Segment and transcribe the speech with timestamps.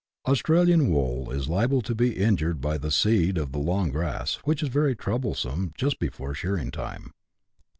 [0.27, 4.63] Australian wool is liable to be injured by the seed of the long grass, which
[4.63, 7.13] is very troublesome just before shearing time.